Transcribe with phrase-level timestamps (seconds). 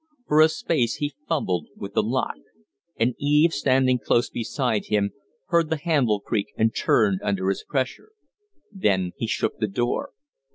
[0.25, 2.37] For a space he fumbled with the lock.
[2.97, 5.11] And Eve, standing close behind him,
[5.49, 8.09] heard the handle creak and turn under his pressure.
[8.71, 10.09] Then he shook the door.